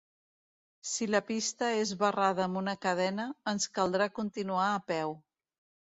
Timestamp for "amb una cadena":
2.47-3.29